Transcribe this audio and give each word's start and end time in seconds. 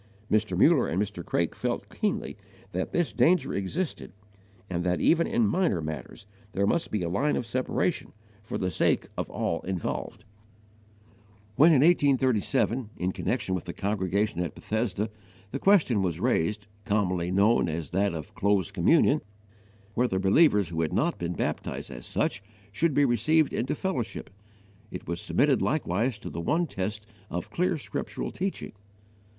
Mr. 0.31 0.57
Muller 0.57 0.87
and 0.87 0.99
Mr. 0.99 1.23
Craik 1.23 1.53
felt 1.53 1.87
keenly 1.91 2.35
that 2.71 2.91
this 2.91 3.13
danger 3.13 3.53
existed 3.53 4.13
and 4.67 4.83
that 4.83 4.99
even 4.99 5.27
in 5.27 5.45
minor 5.45 5.79
matters 5.79 6.25
there 6.53 6.65
must 6.65 6.89
be 6.89 7.03
a 7.03 7.07
line 7.07 7.35
of 7.35 7.45
separation, 7.45 8.11
for 8.41 8.57
the 8.57 8.71
sake 8.71 9.09
of 9.15 9.29
all 9.29 9.61
involved. 9.61 10.21
* 10.73 11.57
2 11.57 11.57
Cor. 11.57 11.67
vi. 11.67 11.77
14 11.77 11.83
18. 11.83 12.17
When, 12.17 12.39
in 12.39 12.87
1837, 12.87 12.89
in 12.97 13.11
connection 13.11 13.53
with 13.53 13.65
the 13.65 13.73
congregation 13.73 14.41
at 14.41 14.55
Bethesda, 14.55 15.07
the 15.51 15.59
question 15.59 16.01
was 16.01 16.19
raised 16.19 16.65
commonly 16.83 17.29
known 17.29 17.69
as 17.69 17.91
that 17.91 18.15
of 18.15 18.33
close 18.33 18.71
communion 18.71 19.21
whether 19.93 20.17
believers 20.17 20.69
who 20.69 20.81
had 20.81 20.93
not 20.93 21.19
been 21.19 21.33
baptized 21.33 21.91
as 21.91 22.07
such 22.07 22.41
should 22.71 22.95
be 22.95 23.05
received 23.05 23.53
into 23.53 23.75
fellowship, 23.75 24.31
it 24.89 25.07
was 25.07 25.21
submitted 25.21 25.61
likewise 25.61 26.17
to 26.17 26.31
the 26.31 26.41
one 26.41 26.65
test 26.65 27.05
of 27.29 27.51
clear 27.51 27.77
scripture 27.77 28.31
teaching. 28.31 28.71